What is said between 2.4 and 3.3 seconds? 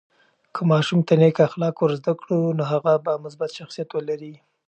نو هغه به